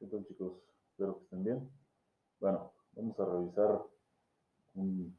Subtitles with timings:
[0.00, 0.54] ¿Qué tal chicos?
[0.92, 1.70] Espero que estén bien.
[2.40, 3.82] Bueno, vamos a revisar
[4.74, 5.14] un,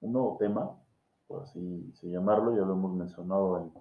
[0.00, 0.80] nuevo tema,
[1.26, 3.72] por así llamarlo, ya lo hemos mencionado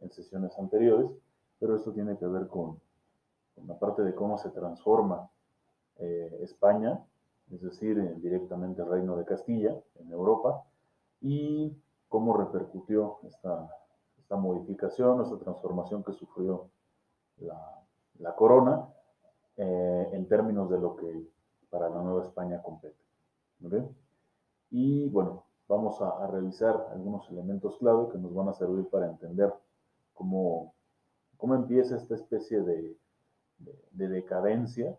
[0.00, 1.12] en, sesiones anteriores,
[1.60, 2.80] pero esto tiene que ver con,
[3.68, 5.30] la parte de cómo se transforma
[5.98, 7.00] eh, España,
[7.52, 10.64] es decir, directamente el Reino de Castilla en Europa,
[11.20, 11.72] y
[12.08, 13.70] cómo repercutió esta,
[14.30, 16.68] modificación, esta transformación que sufrió
[17.38, 18.89] la corona
[19.62, 21.28] eh, en términos de lo que
[21.68, 22.96] para la Nueva España compete.
[24.70, 29.52] Y bueno, vamos a, revisar algunos elementos clave que nos van a servir para entender
[30.14, 30.72] cómo,
[31.36, 32.96] cómo empieza esta especie de,
[33.58, 34.96] de, decadencia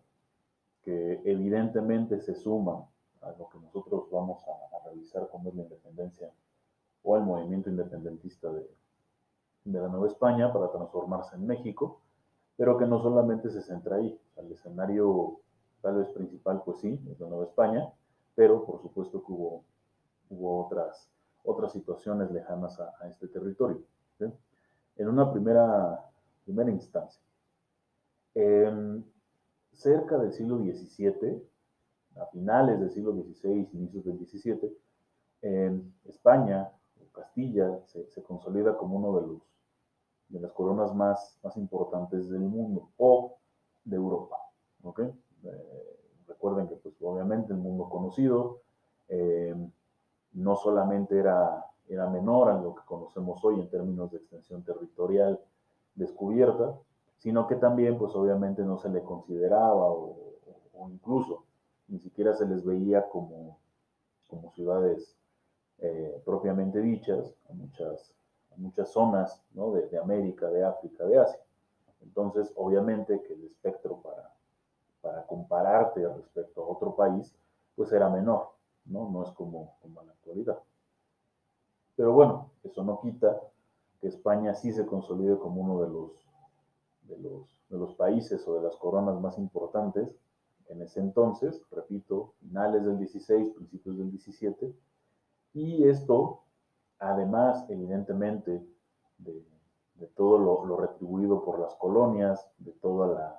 [0.84, 2.88] que evidentemente se suma
[3.22, 6.30] a lo que nosotros vamos a, revisar como es la independencia
[7.02, 8.70] o el movimiento independentista de,
[9.64, 12.01] de la Nueva España para transformarse en México
[12.62, 14.16] pero que no solamente se centra ahí.
[14.38, 15.40] el escenario
[15.82, 17.92] tal vez principal, pues sí, es la Nueva España,
[18.36, 19.64] pero por supuesto que hubo,
[20.30, 21.10] hubo otras,
[21.44, 23.82] otras situaciones lejanas a, este territorio.
[24.20, 26.08] En una primera,
[26.46, 27.24] primera instancia,
[29.72, 31.44] cerca del siglo XVII,
[32.18, 36.72] a finales del siglo XVI, inicios del XVII, España,
[37.12, 39.42] Castilla, se consolida como uno de los
[40.32, 43.38] de las coronas más, más importantes del mundo o
[43.84, 44.38] de Europa.
[44.84, 45.12] ¿okay?
[45.44, 48.62] Eh, recuerden que pues obviamente el mundo conocido
[49.10, 49.56] eh,
[50.34, 55.40] no solamente era, era menor a lo que conocemos hoy en términos de extensión territorial
[55.96, 56.74] descubierta,
[57.18, 60.18] sino que también pues obviamente no se le consideraba o,
[60.90, 61.46] incluso
[61.90, 63.60] ni siquiera se les veía como,
[64.28, 65.16] como ciudades
[65.78, 68.12] eh, propiamente dichas, muchas
[68.58, 71.40] muchas zonas de, América, de África, de Asia.
[72.02, 74.34] Entonces, obviamente que el espectro para,
[75.02, 77.34] para compararte respecto a otro país,
[77.76, 78.50] pues era menor,
[78.86, 79.10] ¿no?
[79.10, 80.60] No es como, como en la actualidad.
[81.96, 83.40] Pero bueno, eso no quita
[84.00, 86.12] que España sí se consolide como uno de los,
[87.04, 90.10] de los, de los países o de las coronas más importantes
[90.72, 94.74] en ese entonces, repito, finales del 16, principios del 17,
[95.54, 96.44] y esto
[97.02, 98.64] además, evidentemente,
[99.18, 99.44] de,
[100.16, 103.36] todo lo, retribuido por las colonias, de todas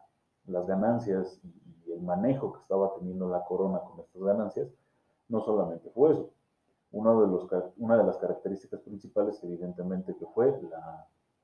[0.47, 4.69] las ganancias y, el manejo que estaba teniendo la corona con estas ganancias,
[5.29, 6.31] no solamente fue eso.
[6.91, 10.59] Una de las características principales, evidentemente, que fue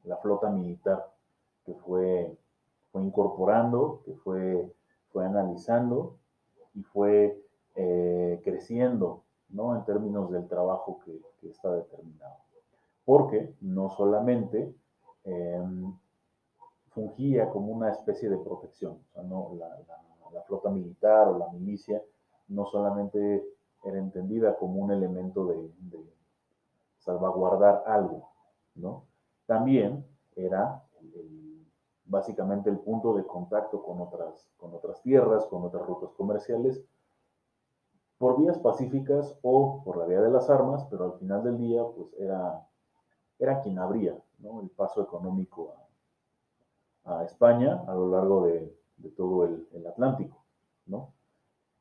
[0.04, 1.12] la, flota militar,
[1.66, 2.34] que fue,
[2.90, 4.72] fue incorporando, que fue,
[5.12, 6.16] fue analizando
[6.74, 9.74] y fue eh, creciendo ¿no?
[9.74, 12.36] En términos del trabajo que, está determinado.
[13.04, 14.74] Porque no solamente
[15.24, 15.94] em,
[16.90, 22.02] fungía como una especie de protección, la, flota militar o la milicia
[22.48, 23.44] no solamente
[23.84, 25.70] era entendida como un elemento de,
[26.98, 28.28] salvaguardar algo,
[28.74, 29.04] ¿no?
[29.46, 30.04] También
[30.36, 30.82] era
[32.04, 36.82] básicamente el punto de contacto con otras, con otras tierras, con otras rutas comerciales,
[38.18, 41.82] por vías pacíficas o por la vía de las armas, pero al final del día,
[41.84, 42.66] pues era,
[43.38, 45.74] era quien abría el paso económico
[47.04, 48.76] a, España a lo largo de,
[49.16, 50.44] todo el, Atlántico.
[50.86, 51.12] ¿no?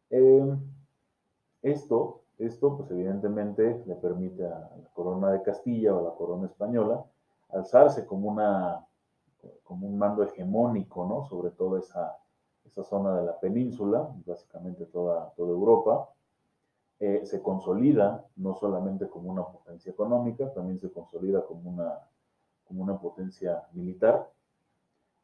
[0.10, 0.58] Em,
[1.62, 6.46] esto, esto, pues evidentemente le permite a la corona de Castilla o a la corona
[6.46, 7.04] española
[7.50, 8.86] alzarse como, una,
[9.64, 11.26] como un mando hegemónico ¿no?
[11.26, 12.18] sobre toda esa,
[12.66, 16.10] esa zona de la península, básicamente toda, toda Europa,
[17.00, 22.00] eh, se consolida no solamente como una potencia económica, también se consolida como una,
[22.66, 24.32] como una potencia militar.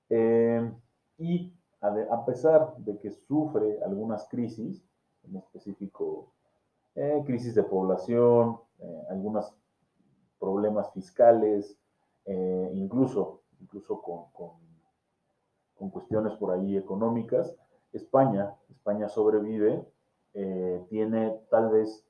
[0.10, 0.72] Eh,
[1.18, 1.52] y
[1.82, 4.86] a, pesar de que sufre algunas crisis,
[5.24, 6.32] en específico
[6.94, 8.60] eh, crisis de población,
[9.10, 9.54] algunos
[10.40, 11.78] problemas fiscales,
[12.74, 14.52] incluso, incluso con, con,
[15.76, 17.56] con cuestiones por ahí económicas,
[17.94, 19.86] España, España sobrevive
[20.34, 22.06] eh, tiene tal vez,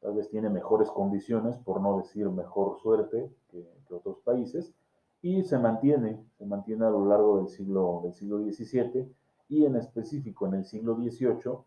[0.00, 4.74] tal vez tiene mejores condiciones, por no decir mejor suerte que, otros países,
[5.22, 9.08] y se mantiene, se mantiene a lo largo del siglo, del siglo XVII
[9.48, 11.58] y en específico en el siglo XVIII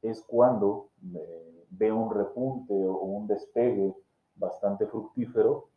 [0.00, 3.94] es cuando eh, ve un repunte o un despegue
[4.36, 5.68] bastante fructífero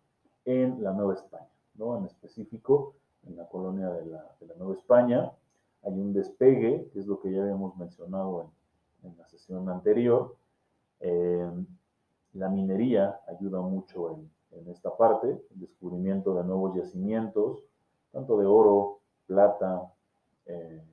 [0.46, 1.98] en la Nueva España, ¿no?
[1.98, 2.96] En específico,
[3.28, 5.32] en la colonia de la, de la Nueva España
[5.84, 8.59] hay un despegue, que es lo que ya habíamos mencionado en,
[9.04, 10.36] en la sesión anterior.
[11.00, 11.50] Eh,
[12.34, 14.30] la minería ayuda mucho en,
[14.70, 17.64] esta parte, el descubrimiento de nuevos yacimientos,
[18.12, 19.92] tanto de oro, plata,
[20.46, 20.84] eh,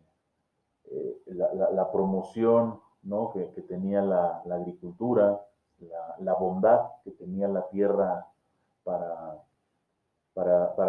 [1.26, 2.80] la, promoción
[3.32, 5.40] que, tenía la, agricultura,
[6.20, 8.26] la, bondad que tenía la tierra
[8.84, 9.42] para,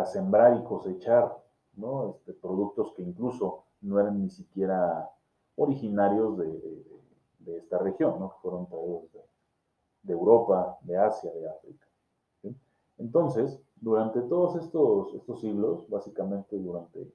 [0.05, 1.35] sembrar y cosechar.
[2.09, 5.11] Este, productos que incluso no eran ni siquiera
[5.55, 6.96] originarios de,
[7.55, 8.29] esta región, ¿no?
[8.31, 9.03] que fueron traídos
[10.03, 11.85] de, Europa, de Asia, de África.
[12.97, 17.07] Entonces, durante todos estos, estos siglos, básicamente durante,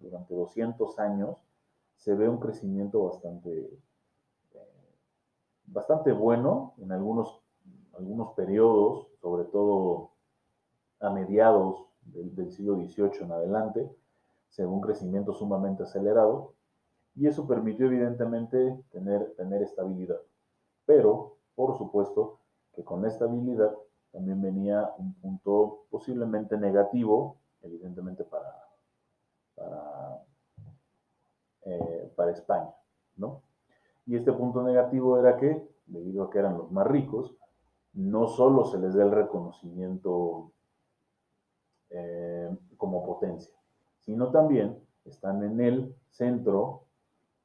[0.00, 1.36] durante 200 años,
[1.96, 3.70] se ve un crecimiento bastante,
[4.54, 4.58] eh,
[5.66, 7.40] bastante bueno en algunos,
[7.96, 10.10] algunos periodos, sobre todo
[11.00, 13.96] a mediados del, siglo XVIII en adelante,
[14.48, 16.54] se ve un crecimiento sumamente acelerado
[17.18, 20.20] y eso permitió evidentemente tener, tener estabilidad.
[20.86, 22.38] Pero, por supuesto,
[22.74, 23.74] que con la estabilidad
[24.12, 28.64] también venía un punto posiblemente negativo, evidentemente para,
[31.64, 32.72] eh, para España,
[33.16, 33.42] ¿no?
[34.06, 37.34] Y este punto negativo era que, debido a que eran los más ricos,
[37.94, 40.52] no solo se les da el reconocimiento
[41.90, 43.54] eh, como potencia,
[43.98, 46.87] sino también están en el centro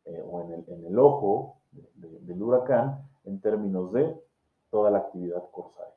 [0.06, 1.58] eh, o en el, en el ojo
[1.96, 4.16] del huracán en términos de
[4.70, 5.94] toda la actividad corsaria.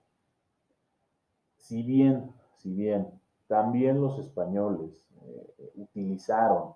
[1.56, 3.10] Si bien, si bien
[3.48, 4.90] también los españoles
[5.22, 6.74] eh, utilizaron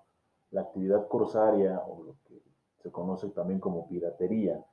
[0.51, 2.41] la actividad corsaria o lo que
[2.79, 4.63] se conoce también como piratería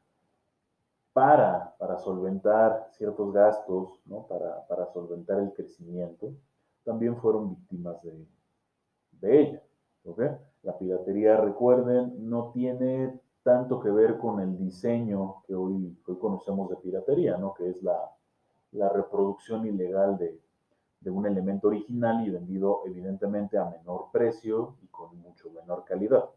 [1.13, 4.27] para, para solventar ciertos gastos, ¿no?
[4.27, 6.33] para, para solventar el crecimiento,
[6.85, 8.27] también fueron víctimas de,
[9.13, 9.63] de ella.
[10.69, 16.69] La piratería, recuerden, no tiene tanto que ver con el diseño que hoy, hoy conocemos
[16.69, 17.55] de piratería, ¿no?
[17.55, 17.99] que es la,
[18.73, 20.39] la reproducción ilegal de,
[21.01, 26.29] de, un elemento original y vendido evidentemente a menor precio y con mucho menor calidad.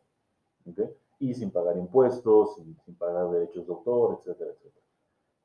[1.20, 4.86] Y sin pagar impuestos, sin, pagar derechos de autor, etcétera, etcétera.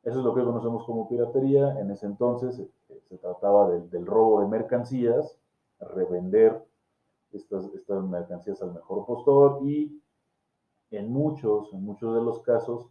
[0.04, 1.76] Eso es lo que conocemos como piratería.
[1.80, 5.36] En ese entonces eh, se trataba del robo de mercancías,
[5.80, 6.64] revender
[7.36, 7.70] estas,
[8.04, 10.02] mercancías al mejor postor y
[10.90, 12.86] en muchos, en muchos de los casos,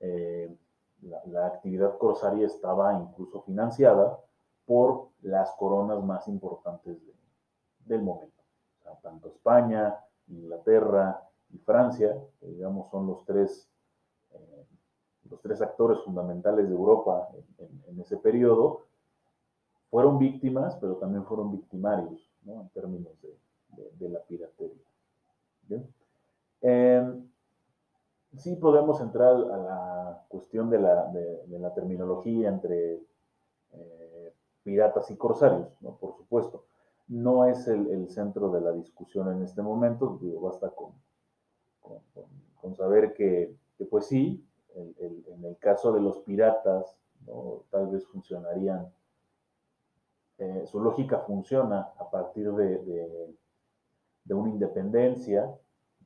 [0.00, 0.54] eh,
[1.02, 4.18] la, actividad corsaria estaba incluso financiada
[4.64, 6.98] por las coronas más importantes
[7.84, 8.42] del momento.
[9.02, 9.96] tanto España,
[10.28, 13.68] Inglaterra y Francia, que digamos son los tres,
[14.32, 14.66] eh,
[15.30, 17.28] los tres actores fundamentales de Europa
[17.58, 18.86] en, ese periodo,
[19.90, 23.36] fueron víctimas, pero también fueron victimarios en términos de,
[24.00, 24.86] la piratería.
[26.62, 27.22] Eh,
[28.36, 33.00] sí podemos entrar a la cuestión de la, de, la terminología entre
[33.72, 34.32] eh,
[34.62, 35.96] piratas y corsarios, ¿no?
[35.96, 36.64] por supuesto.
[37.08, 40.92] No es el, centro de la discusión en este momento, basta con,
[42.60, 43.54] con, saber que,
[43.88, 44.44] pues sí,
[44.74, 46.96] en el caso de los piratas,
[47.70, 48.90] tal vez funcionarían,
[50.38, 53.34] eh, su lógica funciona a partir de, de
[54.34, 55.50] una independencia,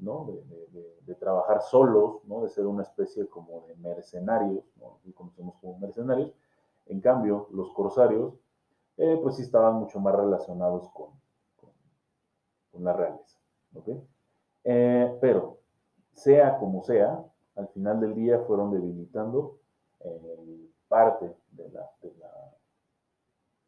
[0.00, 2.43] de, trabajar solos, ¿no?
[2.43, 4.99] De ser una especie como de mercenarios, ¿no?
[5.14, 6.32] conocemos como mercenarios.
[6.87, 8.34] En cambio, los corsarios,
[8.96, 11.11] eh, pues sí estaban mucho más relacionados con,
[12.70, 13.38] con, la realeza,
[14.64, 15.58] eh, pero,
[16.12, 17.23] sea como sea,
[17.56, 19.59] al final del día fueron debilitando
[20.00, 21.90] eh, parte de la,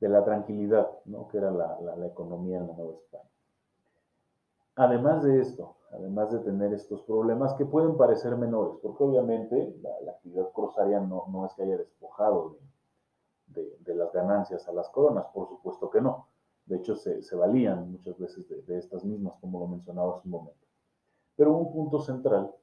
[0.00, 1.28] de la, tranquilidad, ¿no?
[1.28, 3.31] Que era la, la economía en la Nueva España.
[4.76, 10.12] Además de esto, además de tener estos problemas que pueden parecer menores, porque obviamente la,
[10.12, 12.56] actividad corsaria no, no, es que haya despojado
[13.48, 16.28] de, de, las ganancias a las coronas, por supuesto que no.
[16.64, 20.30] De hecho, se, se valían muchas veces de, estas mismas, como lo mencionaba hace un
[20.30, 20.66] momento.
[21.36, 22.54] Pero un punto central,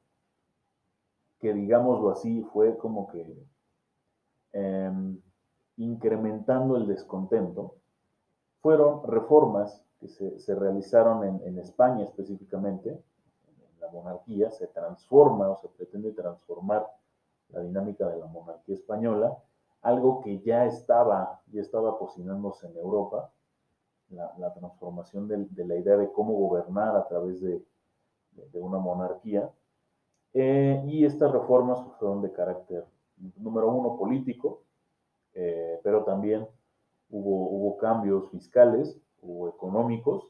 [1.40, 3.38] que digámoslo así, fue como que
[4.54, 5.22] em,
[5.78, 7.76] incrementando el descontento,
[8.62, 13.02] fueron reformas que se, se realizaron en, en España específicamente,
[13.92, 16.88] monarquía, se transforma o se pretende transformar
[17.50, 19.38] la dinámica de la monarquía española,
[19.82, 23.32] algo que ya estaba, ya estaba cocinándose en Europa,
[24.10, 27.64] la, transformación de, la idea de cómo gobernar a través de,
[28.54, 29.50] una monarquía.
[30.34, 32.86] Eh, y estas reformas fueron de carácter,
[33.38, 34.64] número uno, político,
[35.34, 36.48] eh, pero también
[37.10, 40.28] hubo, hubo cambios fiscales, hubo económicos,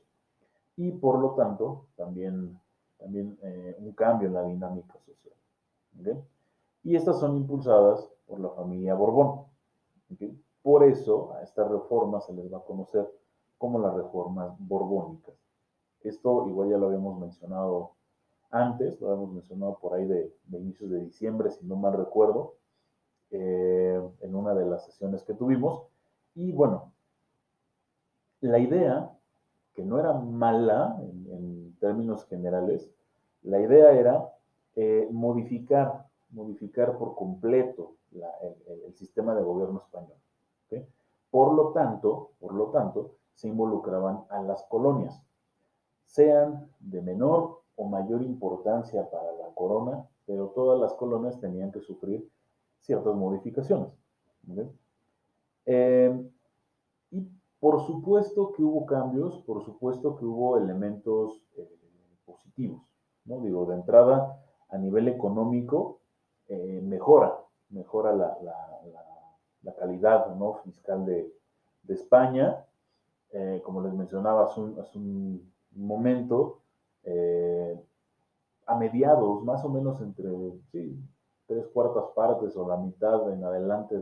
[0.75, 2.59] y por lo tanto también
[2.99, 5.33] también eh, un cambio en la dinámica social.
[6.83, 9.45] Y estas son impulsadas por la familia Borbón.
[10.61, 13.09] Por eso a estas reformas se les va a conocer
[13.57, 15.33] como las reformas borbónicas.
[16.03, 17.91] Esto igual ya lo habíamos mencionado
[18.51, 22.55] antes, lo hemos mencionado por ahí de, inicios de diciembre, si no mal recuerdo,
[23.31, 25.83] eh, en una de las sesiones que tuvimos.
[26.39, 26.93] Y bueno,
[28.39, 29.11] la idea,
[29.73, 32.89] que no era mala en, términos generales,
[33.41, 34.33] la idea era
[34.75, 40.15] eh, modificar, modificar por completo el, sistema de gobierno español.
[41.29, 45.21] Por lo tanto, por lo tanto, se involucraban a las colonias,
[46.05, 51.81] sean de menor o mayor importancia para la corona, pero todas las colonias tenían que
[51.81, 52.29] sufrir
[52.79, 53.89] ciertas modificaciones.
[55.65, 56.29] Eh,
[57.11, 57.27] y
[57.59, 61.69] por supuesto que hubo cambios, por supuesto que hubo elementos eh,
[62.25, 62.81] positivos.
[63.25, 63.39] ¿no?
[63.41, 65.99] Digo, de entrada, a nivel económico,
[66.47, 67.37] eh, mejora,
[67.69, 68.37] mejora la,
[69.77, 70.55] calidad ¿no?
[70.63, 71.31] fiscal de,
[71.87, 72.65] España.
[73.63, 76.59] como les mencionaba hace un momento,
[77.03, 77.79] eh,
[78.65, 80.29] a mediados, más o menos entre
[81.47, 83.97] tres cuartas partes o la mitad en adelante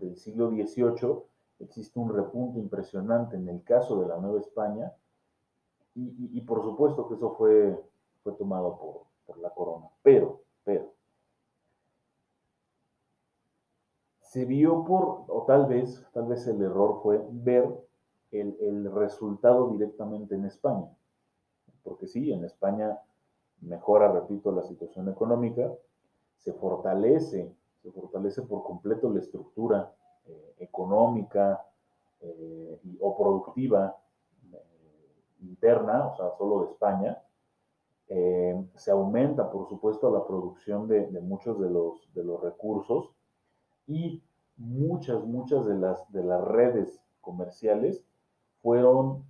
[0.00, 1.22] del siglo XVIII,
[1.60, 4.92] existe un repunte impresionante en el caso de la Nueva España
[5.94, 7.78] y, por supuesto que eso fue,
[8.22, 9.86] fue tomado por, por la corona.
[10.02, 10.94] Pero, pero,
[14.20, 17.68] se vio por, o tal vez, tal vez el error fue ver
[18.30, 20.88] el, el resultado directamente en España
[21.82, 22.98] porque sí, en España
[23.60, 25.72] mejora, repito, la situación económica,
[26.36, 29.92] se fortalece, se fortalece por completo la estructura
[30.26, 31.64] eh, económica
[32.20, 33.96] eh, o productiva
[34.52, 34.58] eh,
[35.40, 37.22] interna, o sea, solo de España.
[38.74, 43.14] se aumenta, por supuesto, la producción de, muchos de los, de los recursos
[43.86, 44.20] y
[44.56, 48.04] muchas, muchas de las, de las redes comerciales
[48.62, 49.24] fueron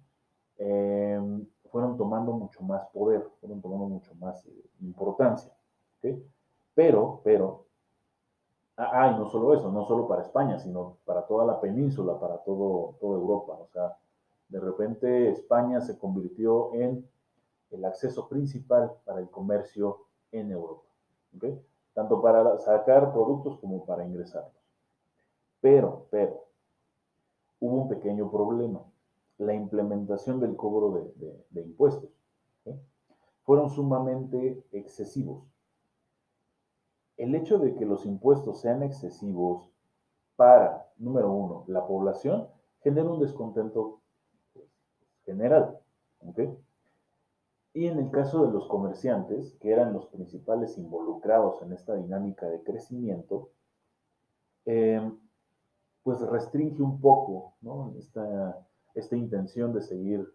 [1.70, 4.46] fueron tomando mucho más poder, fueron tomando mucho más
[4.80, 5.52] importancia.
[6.74, 7.66] Pero, pero,
[8.80, 12.38] ah, y no solo eso, no solo para España, sino para toda la península, para
[12.38, 13.52] todo, toda Europa.
[13.52, 13.96] O sea,
[14.48, 17.08] de repente España se convirtió en
[17.70, 19.98] el acceso principal para el comercio
[20.32, 20.82] en Europa.
[21.94, 24.52] Tanto para sacar productos como para ingresarlos.
[25.60, 26.44] Pero, pero,
[27.60, 28.80] hubo un pequeño problema
[29.40, 31.12] la implementación del cobro
[31.50, 32.10] de, impuestos.
[33.44, 35.42] Fueron sumamente excesivos.
[37.20, 39.68] El hecho de que los impuestos sean excesivos
[40.36, 42.48] para, número uno, la población,
[42.82, 44.00] genera un descontento
[45.26, 45.78] general.
[47.74, 52.48] Y en el caso de los comerciantes, que eran los principales involucrados en esta dinámica
[52.48, 53.50] de crecimiento,
[54.64, 55.12] eh,
[56.02, 57.52] pues restringe un poco
[57.98, 60.26] esta, esta intención de seguir,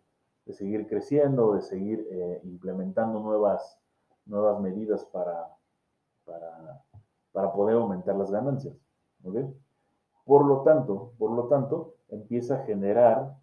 [0.46, 3.80] de seguir creciendo, de seguir eh, implementando nuevas,
[4.28, 5.50] nuevas medidas para,
[6.26, 8.76] para, poder aumentar las ganancias.
[10.26, 13.36] Por lo tanto, por lo tanto, empieza a generar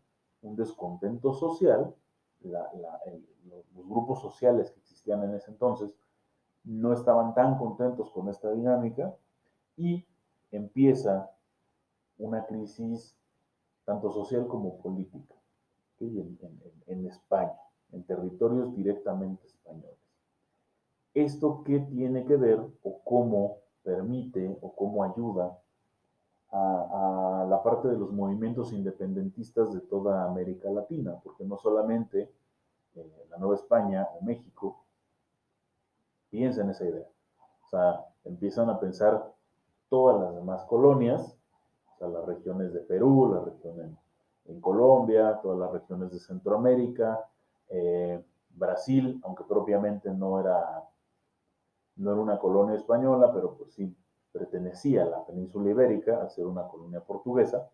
[0.42, 1.94] un descontento social.
[2.40, 5.94] los grupos sociales que existían en ese entonces
[6.64, 9.14] no estaban tan contentos con esta dinámica
[9.76, 10.06] y
[10.50, 11.30] empieza
[12.18, 13.16] una crisis
[13.84, 15.34] tanto social como política,
[15.98, 17.58] en, España,
[17.90, 20.01] en territorios directamente españoles.
[21.14, 25.58] ¿Esto qué tiene que ver o cómo permite o cómo ayuda
[26.50, 31.18] a, la parte de los movimientos independentistas de toda América Latina?
[31.22, 32.30] Porque no solamente
[32.94, 34.84] eh, la Nueva España o México
[36.30, 37.06] piensa en esa idea.
[37.64, 39.32] O sea, empiezan a pensar
[39.88, 41.36] todas las demás colonias
[42.08, 43.98] las regiones de Perú, la región
[44.46, 47.24] en, Colombia, todas las regiones de Centroamérica,
[47.68, 50.82] eh, Brasil, aunque propiamente no era,
[51.96, 53.94] no era una colonia española, pero pues sí
[54.32, 57.68] pertenecía a la península ibérica, a ser una colonia portuguesa,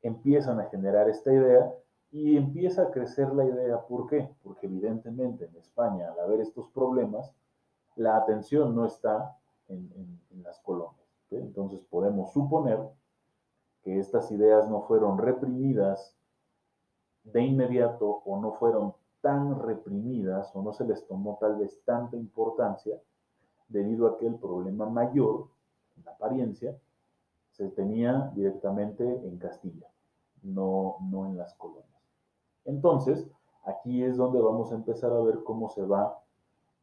[0.00, 1.72] empiezan a generar esta idea
[2.10, 3.80] y empieza a crecer la idea.
[3.80, 4.28] ¿Por qué?
[4.42, 7.34] Porque evidentemente en España, al haber estos problemas,
[7.96, 9.36] la atención no está
[9.68, 11.06] en, las colonias.
[11.30, 12.78] Entonces podemos suponer
[13.82, 16.16] que estas ideas no fueron reprimidas
[17.24, 22.16] de inmediato o no fueron tan reprimidas o no se les tomó tal vez tanta
[22.16, 23.00] importancia
[23.72, 25.48] debido a que el problema mayor,
[25.96, 26.76] en apariencia,
[27.50, 29.88] se tenía directamente en Castilla,
[30.42, 31.86] no, no en las colonias.
[32.64, 33.26] Entonces,
[33.64, 36.18] aquí es donde vamos a empezar a ver cómo se va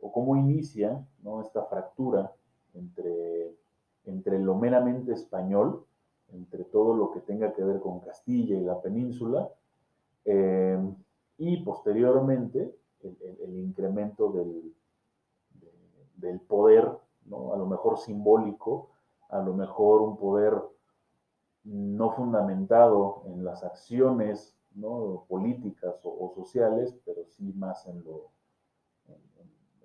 [0.02, 1.42] o cómo inicia ¿no?
[1.42, 2.34] esta fractura
[2.74, 3.56] entre,
[4.06, 5.86] entre lo meramente español
[6.34, 9.50] entre todo lo que tenga que ver con Castilla y la península,
[10.26, 10.78] eh,
[11.38, 14.74] y posteriormente el, incremento del,
[16.20, 16.90] del poder,
[17.26, 17.54] ¿no?
[17.54, 18.90] a lo mejor simbólico,
[19.30, 20.62] a lo mejor un poder
[21.64, 25.26] no fundamentado en las acciones ¿no?
[25.28, 28.32] políticas o, sociales, pero sí más en, lo,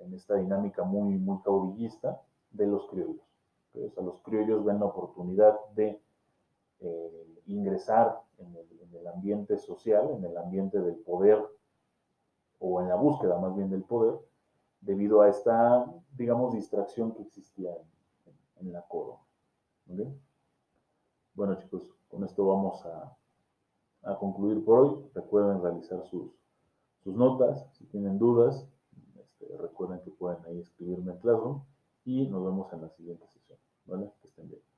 [0.00, 3.22] en, esta dinámica muy, muy caudillista de los criollos.
[3.74, 6.00] O sea, los criollos ven la oportunidad de
[6.80, 11.44] eh, ingresar en el, en el, ambiente social, en el ambiente del poder,
[12.60, 14.18] o en la búsqueda más bien del poder,
[14.84, 15.86] debido a esta,
[16.16, 17.70] digamos, distracción que existía
[18.60, 19.20] en, la corona.
[21.34, 23.16] Bueno chicos, con esto vamos a,
[24.18, 25.10] concluir por hoy.
[25.14, 26.32] Recuerden realizar sus,
[27.02, 28.66] sus notas, si tienen dudas,
[29.20, 31.62] este, recuerden que pueden ahí escribirme en Classroom
[32.04, 33.58] y nos vemos en la siguiente sesión.
[33.86, 34.10] ¿Vale?
[34.22, 34.73] Que estén bien.